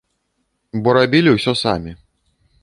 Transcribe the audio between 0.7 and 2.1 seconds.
Бо рабілі ўсё самі.